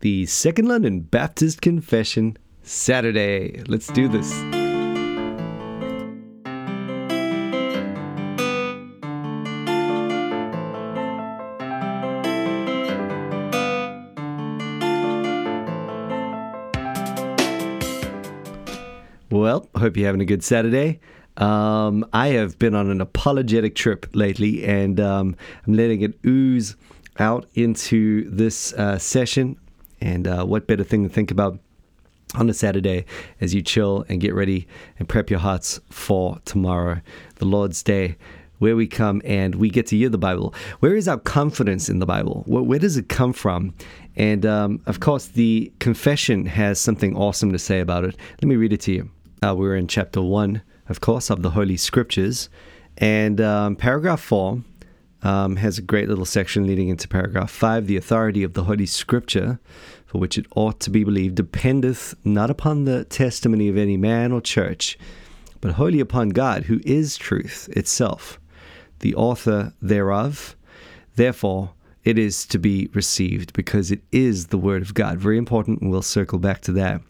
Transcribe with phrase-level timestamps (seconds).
[0.00, 3.62] the Second London Baptist Confession Saturday.
[3.66, 4.32] Let's do this.
[19.30, 21.00] Well, hope you're having a good Saturday.
[21.36, 25.36] Um, I have been on an apologetic trip lately, and um,
[25.66, 26.76] I'm letting it ooze
[27.18, 29.58] out into this uh, session.
[30.06, 31.58] And uh, what better thing to think about
[32.36, 33.06] on a Saturday
[33.40, 34.68] as you chill and get ready
[35.00, 37.00] and prep your hearts for tomorrow,
[37.36, 38.16] the Lord's Day,
[38.58, 40.54] where we come and we get to hear the Bible.
[40.78, 42.44] Where is our confidence in the Bible?
[42.46, 43.74] Where, where does it come from?
[44.14, 48.16] And um, of course, the confession has something awesome to say about it.
[48.40, 49.10] Let me read it to you.
[49.44, 52.48] Uh, we're in chapter 1, of course, of the Holy Scriptures.
[52.96, 54.62] And um, paragraph 4
[55.22, 58.86] um, has a great little section leading into paragraph 5 The authority of the Holy
[58.86, 59.58] Scripture,
[60.06, 64.32] for which it ought to be believed, dependeth not upon the testimony of any man
[64.32, 64.98] or church,
[65.60, 68.38] but wholly upon God, who is truth itself,
[69.00, 70.56] the author thereof.
[71.16, 71.72] Therefore,
[72.04, 75.18] it is to be received because it is the Word of God.
[75.18, 77.00] Very important, and we'll circle back to that.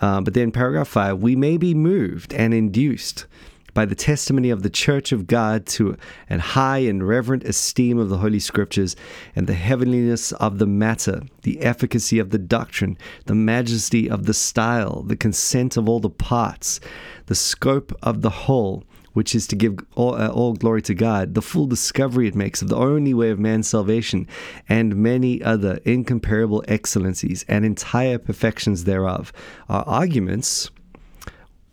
[0.00, 3.26] Uh, but then, paragraph five, we may be moved and induced
[3.74, 5.96] by the testimony of the Church of God to
[6.28, 8.96] an high and reverent esteem of the Holy Scriptures
[9.36, 12.96] and the heavenliness of the matter, the efficacy of the doctrine,
[13.26, 16.80] the majesty of the style, the consent of all the parts,
[17.26, 21.34] the scope of the whole, which is to give all, uh, all, glory to God,
[21.34, 24.26] the full discovery it makes of the only way of man's salvation,
[24.68, 29.32] and many other incomparable excellencies and entire perfections thereof,
[29.68, 30.70] are arguments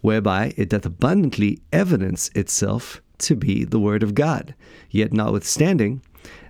[0.05, 4.53] whereby it doth abundantly evidence itself to be the Word of God.
[4.91, 6.01] Yet, notwithstanding,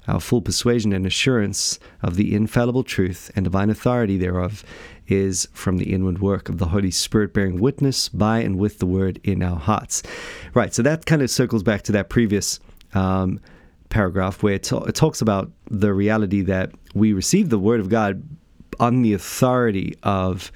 [0.09, 4.63] our full persuasion and assurance of the infallible truth and divine authority thereof
[5.07, 8.85] is from the inward work of the Holy Spirit bearing witness by and with the
[8.85, 10.03] word in our hearts.
[10.53, 12.59] Right, so that kind of circles back to that previous
[12.93, 13.39] um,
[13.87, 18.21] paragraph where it, it talks about the reality that we receive the word of God
[18.81, 20.51] on the authority of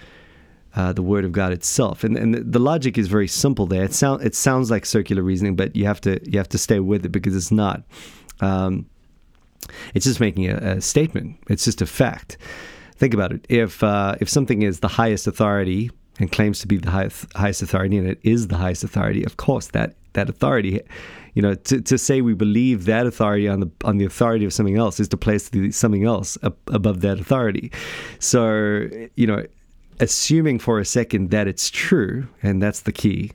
[0.79, 3.83] uh, the word of God itself, and and the logic is very simple there.
[3.83, 6.79] It sound it sounds like circular reasoning, but you have to you have to stay
[6.79, 7.83] with it because it's not.
[8.39, 8.85] Um,
[9.93, 11.37] it's just making a, a, statement.
[11.49, 12.37] It's just a fact.
[12.95, 13.45] Think about it.
[13.49, 17.97] If uh, if something is the highest authority and claims to be the highest, authority,
[17.97, 20.79] and it is the highest authority, of course that that authority,
[21.33, 24.53] you know, to, to say we believe that authority on the on the authority of
[24.53, 27.69] something else is to place the, something else above that authority.
[28.19, 29.43] So you know,
[29.99, 33.31] assuming for a second that it's true, and that's the key.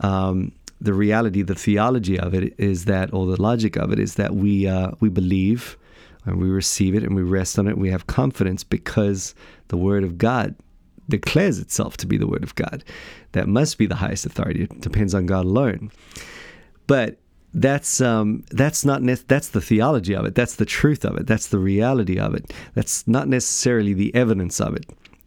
[0.00, 4.16] Um, the reality, the theology of it is that, or the logic of it is
[4.16, 5.78] that we uh, we believe
[6.26, 7.72] and we receive it and we rest on it.
[7.72, 9.34] And we have confidence because
[9.68, 10.54] the Word of God
[11.08, 12.84] declares itself to be the Word of God.
[13.32, 14.64] That must be the highest authority.
[14.64, 15.90] It depends on God alone.
[16.86, 17.18] But
[17.52, 20.34] that's um, that's not ne- that's the theology of it.
[20.34, 21.26] That's the truth of it.
[21.26, 22.52] That's the reality of it.
[22.74, 24.86] That's not necessarily the evidence of it,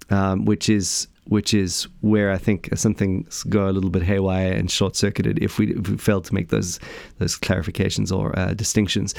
[0.10, 4.54] um, which is which is where I think some things go a little bit haywire
[4.54, 6.80] and short circuited if we, if we fail to make those
[7.20, 9.14] those clarifications or uh, distinctions.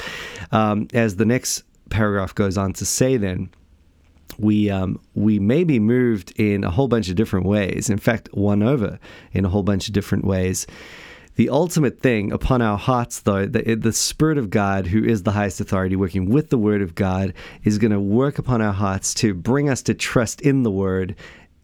[0.51, 3.49] Um, as the next paragraph goes on to say, then
[4.37, 7.89] we um, we may be moved in a whole bunch of different ways.
[7.89, 8.99] In fact, won over
[9.33, 10.65] in a whole bunch of different ways.
[11.39, 15.31] The ultimate thing upon our hearts, though, the, the Spirit of God, who is the
[15.31, 17.33] highest authority, working with the Word of God,
[17.63, 21.15] is going to work upon our hearts to bring us to trust in the Word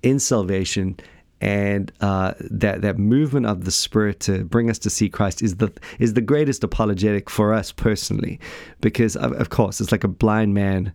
[0.01, 0.97] in salvation
[1.41, 5.57] and uh, that that movement of the Spirit to bring us to see Christ is
[5.57, 5.69] the
[5.99, 8.39] is the greatest apologetic for us personally,
[8.79, 10.93] because of, of course it's like a blind man,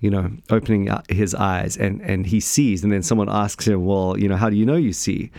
[0.00, 4.18] you know, opening his eyes and and he sees, and then someone asks him, well,
[4.18, 5.30] you know, how do you know you see?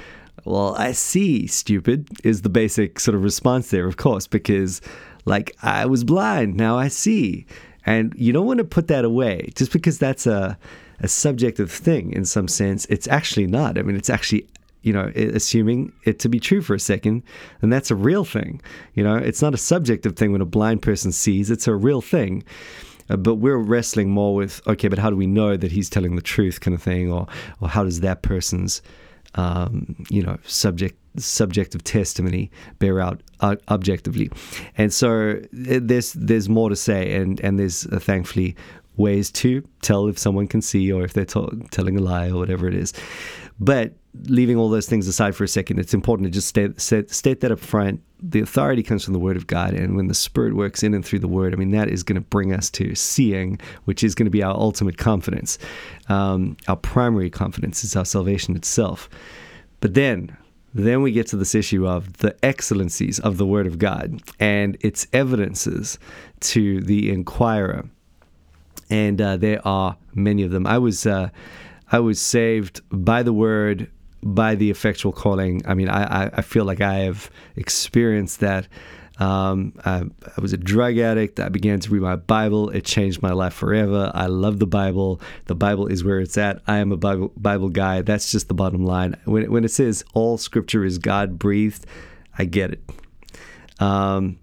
[0.46, 4.82] Well, I see, stupid, is the basic sort of response there, of course, because
[5.26, 7.46] like I was blind, now I see,
[7.86, 10.58] and you don't want to put that away just because that's a
[11.02, 12.86] a subjective thing in some sense.
[12.86, 13.78] It's actually not.
[13.78, 14.48] I mean, it's actually
[14.82, 17.24] you know, assuming it to be true for a second,
[17.62, 18.62] and that's a real thing.
[18.94, 22.02] You know, it's not a subjective thing when a blind person sees; it's a real
[22.02, 22.44] thing.
[23.10, 26.16] Uh, but we're wrestling more with okay, but how do we know that he's telling
[26.16, 27.28] the truth, kind of thing, or
[27.60, 28.82] or how does that person's
[29.36, 34.32] um, you know subject subjective testimony bear out uh, objectively?
[34.78, 38.56] And so uh, there's there's more to say, and and there's uh, thankfully
[38.98, 42.68] ways to tell if someone can see or if they're telling a lie or whatever
[42.68, 42.94] it is.
[43.60, 43.94] But
[44.24, 47.40] leaving all those things aside for a second, it's important to just state, state, state
[47.40, 50.56] that up front the authority comes from the Word of God, and when the Spirit
[50.56, 52.96] works in and through the Word, I mean, that is going to bring us to
[52.96, 55.58] seeing, which is going to be our ultimate confidence.
[56.10, 59.10] Um, our primary confidence is our salvation itself.
[59.80, 60.36] But then,
[60.74, 64.78] then we get to this issue of the excellencies of the Word of God and
[64.82, 65.98] its evidences
[66.42, 67.90] to the inquirer.
[68.90, 70.68] And uh, there are many of them.
[70.68, 71.30] I was, uh,
[71.92, 73.90] I was saved by the Word
[74.22, 75.62] by the effectual calling.
[75.66, 78.68] I mean, I, I feel like I have experienced that.
[79.20, 80.06] Um, I,
[80.38, 81.42] I, was a drug addict.
[81.42, 82.70] I began to read my Bible.
[82.70, 84.12] It changed my life forever.
[84.16, 85.20] I love the Bible.
[85.46, 86.62] The Bible is where it's at.
[86.68, 88.02] I am a Bible, Bible guy.
[88.02, 89.18] That's just the bottom line.
[89.26, 91.86] When, when it says all scripture is God breathed,
[92.38, 92.90] I get it.
[93.82, 94.40] Um,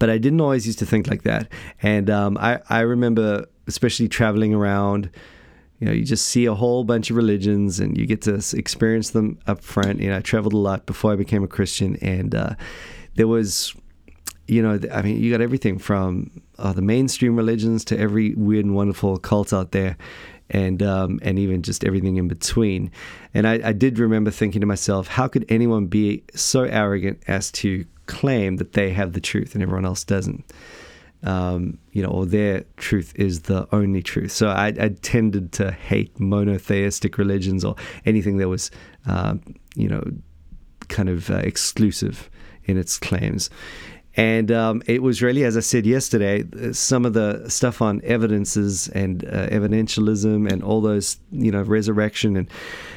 [0.00, 1.48] but I didn't always used to think like that.
[1.80, 5.10] And um, I, I remember, especially traveling around,
[5.78, 9.10] you know, you just see a whole bunch of religions and you get to experience
[9.10, 10.00] them up front.
[10.00, 12.54] You know, I traveled a lot before I became a Christian, and uh,
[13.14, 13.74] there was,
[14.48, 18.64] you know, I mean, you got everything from uh, the mainstream religions to every weird
[18.64, 19.96] and wonderful cult out there,
[20.50, 22.90] and um, and even just everything in between.
[23.32, 27.52] And I, I did remember thinking to myself, how could anyone be so arrogant as
[27.52, 30.44] to claim that they have the truth and everyone else doesn't?
[31.22, 34.32] Um, you know, or their truth is the only truth.
[34.32, 37.74] So I, I tended to hate monotheistic religions or
[38.04, 38.70] anything that was,
[39.06, 39.34] uh,
[39.74, 40.02] you know,
[40.88, 42.30] kind of uh, exclusive
[42.64, 43.50] in its claims.
[44.16, 48.88] And um, it was really, as I said yesterday, some of the stuff on evidences
[48.88, 52.50] and uh, evidentialism and all those, you know, resurrection and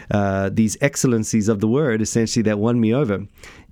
[0.09, 3.27] uh, these excellencies of the word essentially that won me over.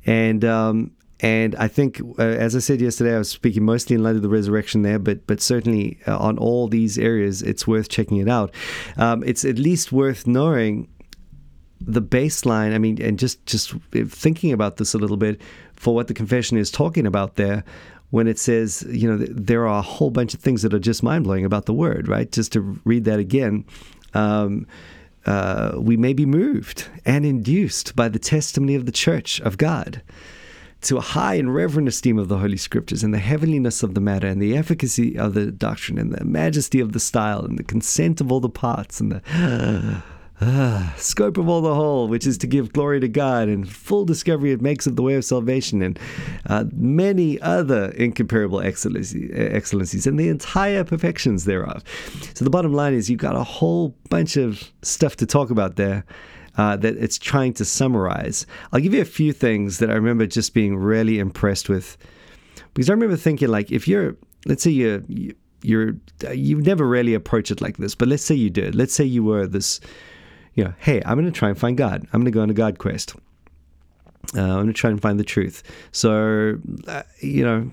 [0.05, 4.03] And um, and I think, uh, as I said yesterday, I was speaking mostly in
[4.03, 7.89] light of the resurrection there, but but certainly uh, on all these areas, it's worth
[7.89, 8.53] checking it out.
[8.95, 10.87] Um, it's at least worth knowing
[11.81, 12.73] the baseline.
[12.73, 15.41] I mean, and just just thinking about this a little bit
[15.75, 17.63] for what the confession is talking about there.
[18.11, 21.03] When it says, you know, there are a whole bunch of things that are just
[21.03, 22.31] mind blowing about the word, right?
[22.31, 23.65] Just to read that again.
[24.15, 24.65] Um,
[25.27, 30.01] uh, we may be moved and induced by the testimony of the church of God
[30.81, 34.01] to a high and reverent esteem of the Holy Scriptures and the heavenliness of the
[34.01, 37.63] matter and the efficacy of the doctrine and the majesty of the style and the
[37.63, 40.01] consent of all the parts and the uh,
[40.45, 44.05] uh, scope of all the whole, which is to give glory to God and full
[44.05, 45.99] discovery it makes of the way of salvation and
[46.45, 51.83] uh, many other incomparable excellencies, excellencies and the entire perfections thereof.
[52.35, 55.75] So the bottom line is you've got a whole bunch of stuff to talk about
[55.75, 56.05] there
[56.59, 58.45] uh, that it's trying to summarize.
[58.73, 61.97] I'll give you a few things that I remember just being really impressed with,
[62.73, 65.01] because I remember thinking like, if you're, let's say you're,
[65.61, 65.93] you're,
[66.33, 68.75] you've never really approached it like this, but let's say you did.
[68.75, 69.79] Let's say you were this,
[70.55, 72.05] you know, hey, I'm going to try and find God.
[72.11, 73.15] I'm going to go on a God quest.
[74.35, 75.63] Uh, I'm going to try and find the truth.
[75.93, 77.71] So, uh, you know,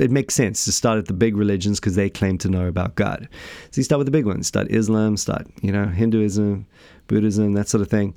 [0.00, 2.96] it makes sense to start at the big religions because they claim to know about
[2.96, 3.28] God.
[3.70, 4.48] So you start with the big ones.
[4.48, 6.66] Start Islam, start, you know, Hinduism,
[7.08, 8.14] Buddhism, that sort of thing.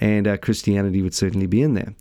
[0.00, 1.94] And uh, Christianity would certainly be in there.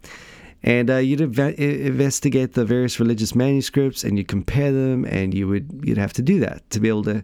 [0.64, 5.48] And uh, you'd inve- investigate the various religious manuscripts and you compare them, and you
[5.48, 7.24] would you'd have to do that to be able to,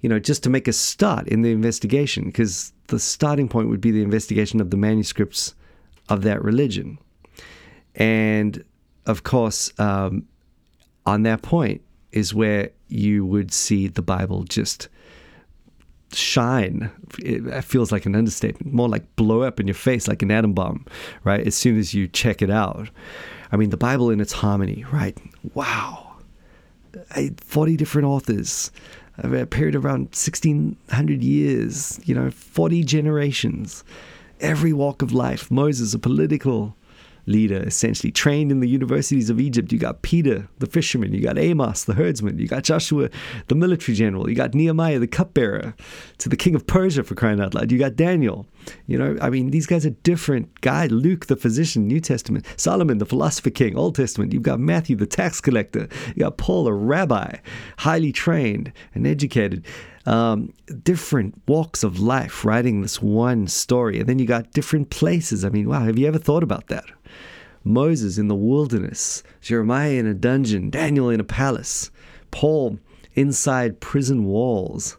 [0.00, 3.80] you know, just to make a start in the investigation, because the starting point would
[3.80, 5.54] be the investigation of the manuscripts
[6.08, 6.98] of that religion.
[7.94, 8.64] And
[9.06, 10.26] of course, um,
[11.04, 14.88] on that point is where you would see the Bible just
[16.12, 16.90] shine.
[17.18, 20.52] It feels like an understatement, more like blow up in your face like an atom
[20.52, 20.86] bomb,
[21.24, 21.46] right?
[21.46, 22.90] As soon as you check it out.
[23.52, 25.16] I mean, the Bible in its harmony, right?
[25.54, 26.16] Wow.
[27.38, 28.70] 40 different authors,
[29.18, 33.84] a period of around 1600 years, you know, 40 generations,
[34.40, 35.50] every walk of life.
[35.50, 36.76] Moses, a political
[37.26, 39.72] leader, essentially trained in the universities of Egypt.
[39.72, 41.12] You got Peter, the fisherman.
[41.12, 42.38] You got Amos, the herdsman.
[42.38, 43.10] You got Joshua,
[43.48, 44.28] the military general.
[44.28, 45.74] You got Nehemiah, the cupbearer
[46.18, 47.70] to the king of Persia, for crying out loud.
[47.70, 48.46] You got Daniel.
[48.86, 50.90] You know, I mean, these guys are different guys.
[50.90, 52.46] Luke, the physician, New Testament.
[52.56, 54.32] Solomon, the philosopher king, Old Testament.
[54.32, 55.88] You've got Matthew, the tax collector.
[56.08, 57.36] You got Paul, a rabbi,
[57.78, 59.64] highly trained and educated
[60.06, 64.00] um, different walks of life writing this one story.
[64.00, 65.44] And then you got different places.
[65.44, 66.84] I mean, wow, have you ever thought about that?
[67.64, 71.90] Moses in the wilderness, Jeremiah in a dungeon, Daniel in a palace,
[72.30, 72.78] Paul
[73.14, 74.96] inside prison walls.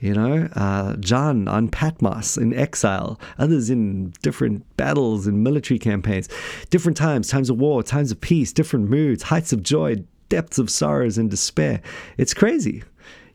[0.00, 6.28] You know, uh, John on Patmos in exile, others in different battles and military campaigns,
[6.68, 10.68] different times, times of war, times of peace, different moods, heights of joy, depths of
[10.68, 11.80] sorrows and despair.
[12.18, 12.82] It's crazy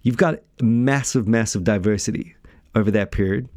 [0.01, 2.35] you've got massive, massive diversity
[2.75, 3.49] over that period.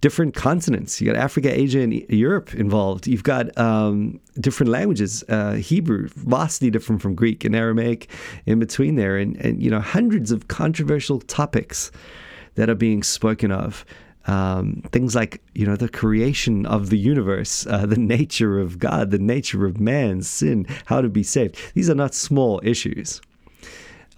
[0.00, 1.00] Different continents.
[1.00, 3.06] You got Africa, Asia, and Europe involved.
[3.06, 5.24] You've got um, different languages.
[5.28, 8.08] Uh, Hebrew, vastly different from Greek and Aramaic,
[8.46, 11.90] in between there, and and you know hundreds of controversial topics
[12.54, 13.84] that are being spoken of.
[14.26, 19.10] Um, things like you know the creation of the universe, uh, the nature of God,
[19.10, 21.56] the nature of man, sin, how to be saved.
[21.74, 23.20] These are not small issues.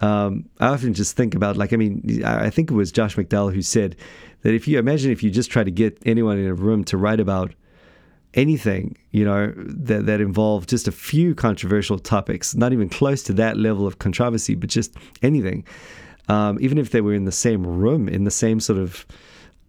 [0.01, 3.53] Um, I often just think about like I mean I think it was Josh McDowell
[3.53, 3.95] who said
[4.41, 6.97] that if you imagine if you just try to get anyone in a room to
[6.97, 7.53] write about
[8.33, 13.33] anything you know that that involved just a few controversial topics, not even close to
[13.33, 15.63] that level of controversy, but just anything,
[16.29, 19.05] um, even if they were in the same room in the same sort of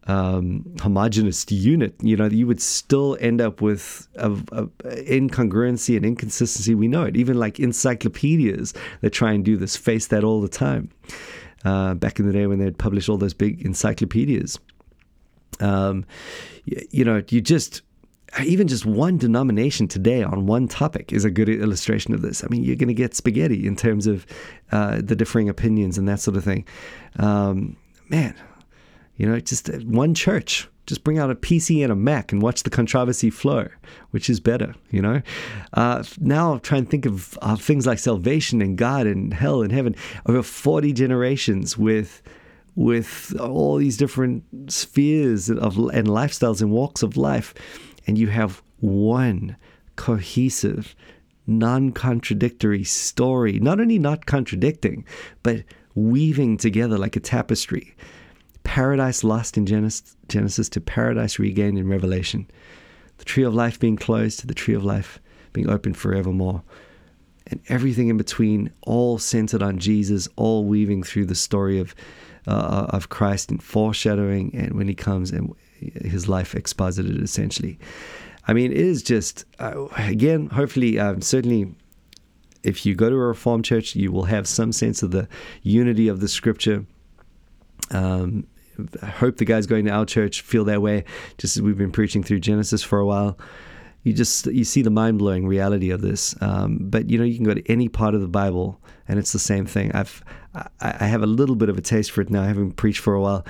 [0.06, 4.66] um, homogenous unit, you know, you would still end up with a, a,
[5.06, 6.74] incongruency and inconsistency.
[6.74, 7.16] We know it.
[7.16, 10.90] Even like encyclopedias that try and do this face that all the time.
[11.64, 14.58] Uh, back in the day when they'd publish all those big encyclopedias,
[15.60, 16.04] um,
[16.64, 17.82] you, you know, you just
[18.42, 22.42] even just one denomination today on one topic is a good illustration of this.
[22.42, 24.26] I mean, you're going to get spaghetti in terms of
[24.72, 26.64] uh, the differing opinions and that sort of thing.
[27.18, 27.76] Um,
[28.08, 28.34] man,
[29.22, 30.68] you know, just uh, one church.
[30.84, 33.68] Just bring out a PC and a Mac and watch the controversy flow,
[34.10, 35.22] which is better, you know?
[35.74, 39.70] Uh, now try and think of uh, things like salvation and God and hell and
[39.70, 39.94] heaven
[40.26, 42.20] over 40 generations with
[42.74, 47.54] with all these different spheres of and lifestyles and walks of life
[48.06, 49.54] and you have one
[49.94, 50.96] cohesive
[51.46, 55.04] non-contradictory story not only not contradicting
[55.42, 55.62] but
[55.94, 57.94] weaving together like a tapestry
[58.64, 62.48] paradise lost in Genesis, Genesis to paradise regained in Revelation.
[63.18, 65.20] The tree of life being closed to the tree of life
[65.52, 66.62] being opened forevermore.
[67.48, 71.94] And everything in between, all centered on Jesus, all weaving through the story of
[72.46, 77.78] uh, of Christ and foreshadowing, and when He comes and His life exposited essentially.
[78.48, 81.74] I mean, it is just uh, again, hopefully, um, certainly,
[82.62, 85.28] if you go to a Reformed church, you will have some sense of the
[85.62, 86.84] unity of the Scripture.
[87.90, 88.46] Um,
[89.02, 91.04] I hope the guys going to our church feel that way.
[91.38, 93.38] Just as we've been preaching through Genesis for a while,
[94.02, 96.34] you just you see the mind blowing reality of this.
[96.40, 99.32] Um, but you know, you can go to any part of the Bible, and it's
[99.32, 99.92] the same thing.
[99.92, 100.22] I've
[100.54, 103.14] I, I have a little bit of a taste for it now, having preached for
[103.14, 103.44] a while,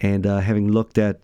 [0.00, 1.20] and uh, having looked at.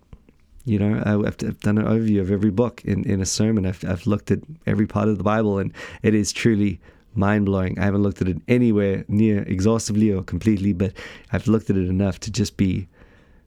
[0.66, 3.66] You know, I've, I've done an overview of every book in, in a sermon.
[3.66, 6.80] I've, I've looked at every part of the Bible, and it is truly
[7.14, 7.78] mind blowing.
[7.78, 10.94] I haven't looked at it anywhere near exhaustively or completely, but
[11.32, 12.88] I've looked at it enough to just be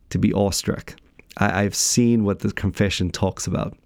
[0.09, 0.95] to be awestruck.
[1.39, 3.77] I, have seen what the confession talks about.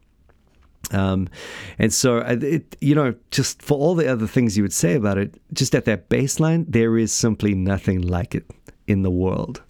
[0.91, 1.29] Um,
[1.77, 5.17] and so, it, you know, just for all the other things you would say about
[5.17, 8.49] it, just at that baseline, there is simply nothing like it
[8.87, 9.61] in the world.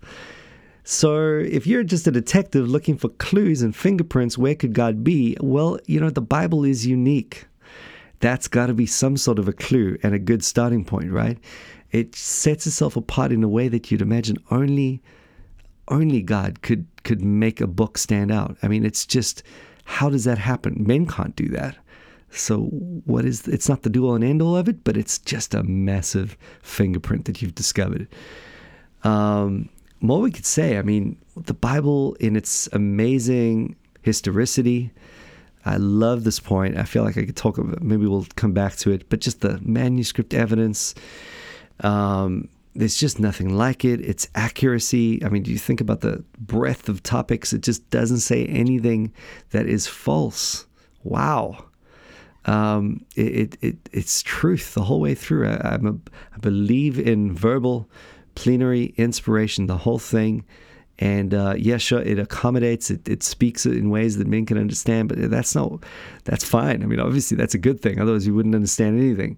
[0.83, 5.37] So, if you're just a detective looking for clues and fingerprints, where could God be?
[5.39, 7.45] Well, you know, the Bible is unique.
[8.19, 11.37] That's got to be some sort of a clue and a good starting point, right?
[11.91, 15.01] It sets itself apart in a way that you'd imagine only
[15.91, 18.57] only God could could make a book stand out.
[18.63, 19.43] I mean, it's just
[19.83, 20.75] how does that happen?
[20.79, 21.75] Men can't do that.
[22.31, 22.61] So
[23.05, 25.53] what is it's not the do all and end all of it, but it's just
[25.53, 28.07] a massive fingerprint that you've discovered.
[29.03, 29.69] Um,
[29.99, 34.91] more we could say, I mean, the Bible in its amazing historicity.
[35.63, 36.77] I love this point.
[36.77, 37.83] I feel like I could talk about.
[37.83, 40.95] Maybe we'll come back to it, but just the manuscript evidence.
[41.81, 44.01] Um, there's just nothing like it.
[44.01, 45.23] Its accuracy.
[45.23, 47.53] I mean, do you think about the breadth of topics?
[47.53, 49.13] It just doesn't say anything
[49.49, 50.65] that is false.
[51.03, 51.65] Wow.
[52.45, 55.47] Um, it, it, it's truth the whole way through.
[55.47, 55.93] I, I'm a,
[56.33, 57.89] I believe in verbal,
[58.35, 60.45] plenary inspiration, the whole thing.
[60.97, 65.09] And uh, yeah, sure, it accommodates, it, it speaks in ways that men can understand,
[65.09, 65.83] but that's not,
[66.25, 66.83] that's fine.
[66.83, 67.99] I mean, obviously, that's a good thing.
[67.99, 69.37] Otherwise, you wouldn't understand anything.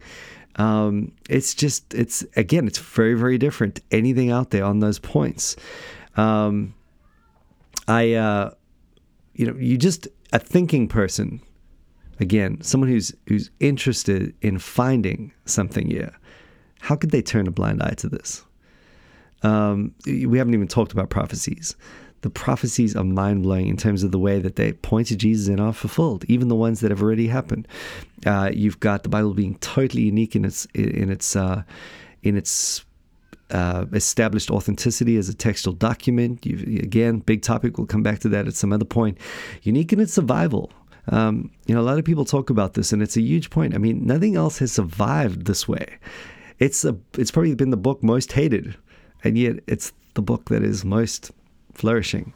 [0.55, 3.81] Um, it's just, it's again, it's very, very different.
[3.91, 5.55] Anything out there on those points.
[6.15, 6.74] Um,
[7.88, 8.51] I, uh,
[9.33, 11.41] you know, you just a thinking person.
[12.19, 16.15] Again, someone who's who's interested in finding something here.
[16.79, 18.45] How could they turn a blind eye to this?
[19.41, 21.75] Um, we haven't even talked about prophecies
[22.24, 25.50] the prophecies are mind blowing in terms of the way that they point to Jesus
[25.50, 27.68] and are fulfilled, even the ones that have already happened.
[28.25, 31.63] Uh, you've got the Bible being totally unique in its in its uh,
[32.24, 32.86] in its
[33.51, 36.46] uh, established authenticity as a textual document.
[36.46, 37.77] You've, again, big topic.
[37.77, 39.18] We'll come back to that at some other point.
[39.62, 40.72] Unique in its survival.
[41.10, 43.75] Um, you know, a lot of people talk about this, and it's a huge point.
[43.75, 45.98] I mean, nothing else has survived this way.
[46.60, 48.77] It's a, it's probably been the book most hated,
[49.25, 51.32] and yet it's the book that is most
[51.74, 52.34] flourishing.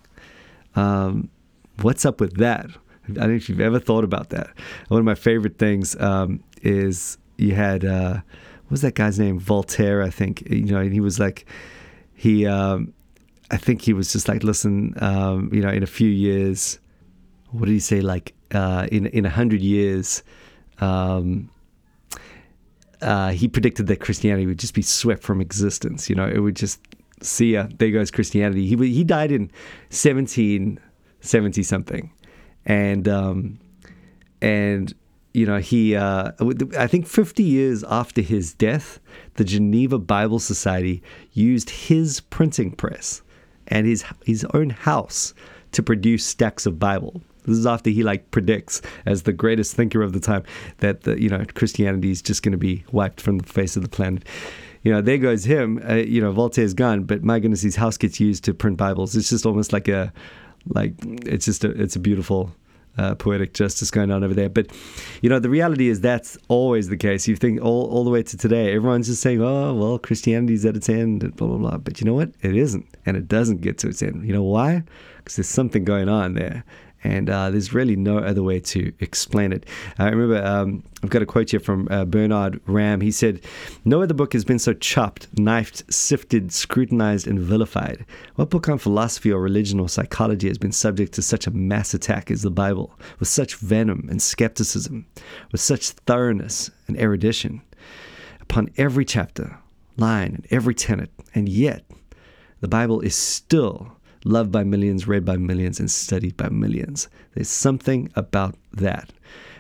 [0.76, 1.30] Um,
[1.82, 2.68] what's up with that?
[3.10, 4.50] I don't know if you've ever thought about that.
[4.90, 8.20] One of my favorite things um, is you had uh,
[8.68, 9.40] what was that guy's name?
[9.40, 10.42] Voltaire, I think.
[10.50, 11.46] You know, and he was like
[12.14, 12.46] he.
[12.46, 12.94] Um,
[13.50, 16.80] I think he was just like, listen, um, you know, in a few years,
[17.52, 18.02] what did he say?
[18.02, 20.22] Like uh, in in a hundred years,
[20.80, 21.50] um,
[23.02, 26.10] uh, he predicted that Christianity would just be swept from existence.
[26.10, 26.82] You know, it would just
[27.22, 27.68] see ya.
[27.78, 28.68] There goes Christianity.
[28.68, 29.52] He he died in
[29.90, 30.80] seventeen
[31.22, 32.12] seventy something,
[32.66, 33.60] and um,
[34.42, 34.94] and
[35.34, 36.32] you know he uh,
[36.78, 39.00] I think fifty years after his death,
[39.36, 41.02] the Geneva Bible Society
[41.34, 43.22] used his printing press
[43.68, 45.34] and his his own house
[45.72, 47.22] to produce stacks of Bible.
[47.46, 50.44] This is after he like predicts as the greatest thinker of the time
[50.80, 53.84] that the, you know Christianity is just going to be wiped from the face of
[53.84, 54.26] the planet.
[54.88, 55.82] You know, there goes him.
[55.86, 59.18] Uh, you know, Voltaire's gone, but my goodness, his house gets used to print Bibles.
[59.18, 60.14] It's just almost like a,
[60.70, 60.94] like
[61.26, 62.56] it's just a, it's a beautiful
[62.98, 64.48] uh, poetic justice going on over there.
[64.48, 64.72] But
[65.22, 67.28] you know, the reality is that's always the case.
[67.28, 70.78] You think all, all the way to today, everyone's just saying, "Oh, well, Christianity's at
[70.78, 71.78] its end," and blah blah blah.
[71.80, 72.32] But you know what?
[72.42, 74.26] It isn't, and it doesn't get to its end.
[74.26, 74.84] You know why?
[75.18, 76.64] Because there's something going on there,
[77.04, 79.66] and uh, there's really no other way to explain it.
[79.98, 83.02] I remember um, I've got a quote here from uh, Bernard Ramm.
[83.02, 83.42] He said,
[83.86, 88.06] "No other book has been so chopped, knifed, sifted, scrutinized, and vilified.
[88.36, 91.94] What book on philosophy or religion or psychology has been subject to such a mass
[91.94, 95.06] attack as the Bible, with such venom and skepticism,
[95.52, 97.62] with such thoroughness and erudition
[98.42, 99.58] upon every chapter,
[99.98, 101.84] line, and every tenet, and yet."
[102.60, 107.08] The Bible is still loved by millions, read by millions, and studied by millions.
[107.34, 109.12] There's something about that.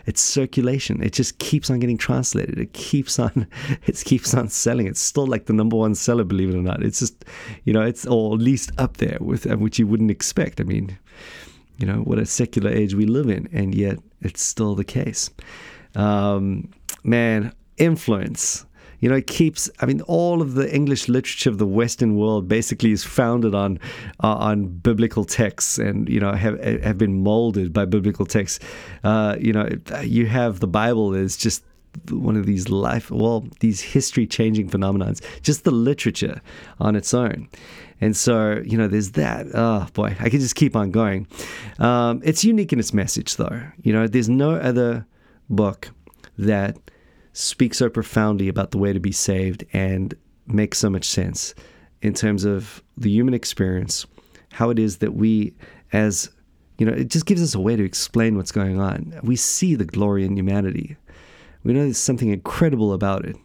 [0.05, 1.03] It's circulation.
[1.03, 2.57] It just keeps on getting translated.
[2.57, 3.47] It keeps on,
[3.85, 4.87] it keeps on selling.
[4.87, 6.83] It's still like the number one seller, believe it or not.
[6.83, 7.25] It's just,
[7.65, 10.61] you know, it's or at least up there with uh, which you wouldn't expect.
[10.61, 10.97] I mean,
[11.77, 15.29] you know, what a secular age we live in, and yet it's still the case.
[15.95, 16.69] Um,
[17.03, 18.65] man, influence
[18.99, 19.69] you know, it keeps.
[19.79, 23.79] I mean, all of the English literature of the Western world basically is founded on
[24.23, 28.59] uh, on biblical texts, and you know, have have been molded by biblical texts.
[29.03, 29.69] Uh, you know,
[30.03, 31.63] you have the Bible is just
[32.09, 35.21] one of these life, well, these history changing phenomenons.
[35.41, 36.41] Just the literature
[36.79, 37.49] on its own.
[37.99, 39.47] And so, you know, there's that.
[39.53, 41.27] Oh, boy, I could just keep on going.
[41.79, 43.61] Um, it's unique in its message, though.
[43.81, 45.05] You know, there's no other
[45.49, 45.89] book
[46.37, 46.77] that
[47.37, 50.15] speak so profoundly about the way to be saved and
[50.47, 51.53] make so much sense
[52.01, 54.07] in terms of the human experience,
[54.53, 55.53] how it is that we,
[55.93, 56.31] as
[56.79, 59.19] you know, it just gives us a way to explain what's going on.
[59.21, 60.97] We see the glory in humanity.
[61.63, 63.35] We know there's something incredible about it.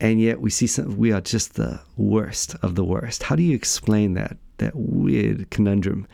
[0.00, 3.22] And yet we see some, we are just the worst of the worst.
[3.22, 6.08] How do you explain that, that weird conundrum?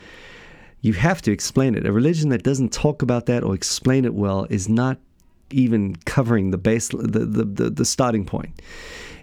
[0.83, 1.87] You have to explain it.
[1.87, 4.99] A religion that doesn't talk about that or explain it well is not
[5.51, 8.61] even covering the base, the, the, the, the starting point.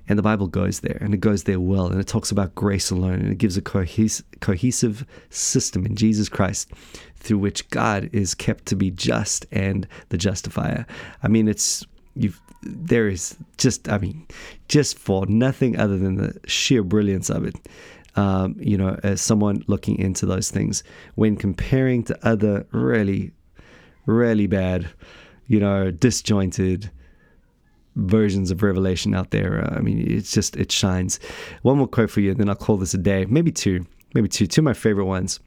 [0.10, 2.90] And the Bible goes there, and it goes there well, and it talks about grace
[2.90, 6.72] alone, and it gives a cohes- cohesive system in Jesus Christ
[7.18, 10.86] through which God is kept to be just and the justifier.
[11.24, 11.86] I mean, it's
[12.16, 14.26] you've there is just I mean,
[14.68, 17.56] just for nothing other than the sheer brilliance of it.
[18.16, 23.32] Um, you know, as someone looking into those things when comparing to other really,
[24.08, 24.90] really bad
[25.48, 26.92] you know, disjointed
[27.96, 29.66] versions of Revelation out there.
[29.66, 31.20] Uh, I mean, it's just, it shines.
[31.64, 33.26] One more quote for you, and then I'll call this a day.
[33.26, 34.48] Maybe two, maybe two.
[34.48, 35.40] Two of my favorite ones.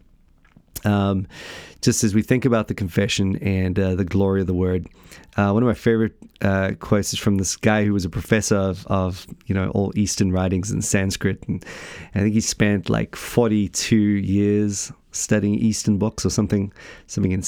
[0.84, 1.26] Um,
[1.82, 4.86] just as we think about the confession and uh, the glory of the word,
[5.36, 8.56] uh, one of my favorite uh, quotes is from this guy who was a professor
[8.56, 11.64] of, of, you know all Eastern writings in Sanskrit, and
[12.14, 16.72] I think he spent like forty two years studying Eastern books or something,
[17.06, 17.42] something in,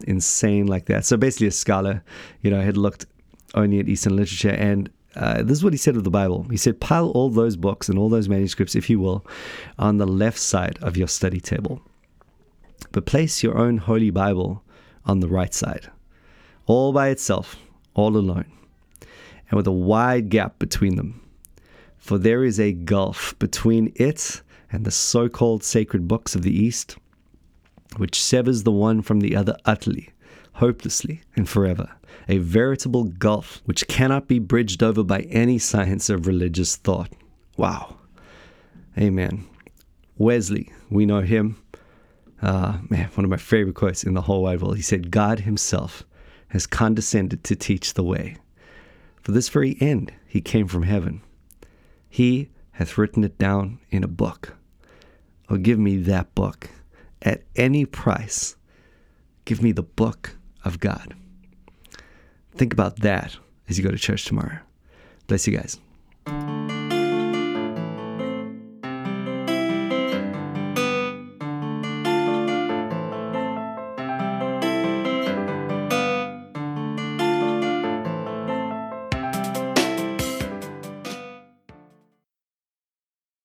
[0.00, 1.04] insane like that.
[1.04, 2.02] So basically, a scholar,
[2.42, 3.06] you know, had looked
[3.54, 6.44] only at Eastern literature, and uh, this is what he said of the Bible.
[6.50, 9.24] He said, "Pile all those books and all those manuscripts, if you will,
[9.78, 11.80] on the left side of your study table,
[12.92, 14.62] but place your own holy Bible
[15.06, 15.90] on the right side,
[16.66, 17.56] all by itself,
[17.94, 18.46] all alone,
[19.50, 21.20] and with a wide gap between them."
[21.98, 26.54] For there is a gulf between it and the so called sacred books of the
[26.54, 26.98] East,
[27.96, 30.10] which severs the one from the other utterly,
[30.54, 31.90] hopelessly, and forever.
[32.28, 37.12] A veritable gulf which cannot be bridged over by any science of religious thought.
[37.56, 37.96] Wow.
[38.98, 39.46] Amen.
[40.16, 41.60] Wesley, we know him.
[42.40, 44.76] Uh, man, one of my favorite quotes in the whole wide world.
[44.76, 46.04] He said, God Himself
[46.48, 48.36] has condescended to teach the way.
[49.22, 51.22] For this very end, He came from heaven.
[52.08, 54.54] He hath written it down in a book.
[55.48, 56.70] Oh, give me that book
[57.24, 58.56] at any price
[59.44, 61.14] Give me the book of God.
[62.52, 63.36] Think about that
[63.68, 64.58] as you go to church tomorrow.
[65.26, 66.63] Bless you guys.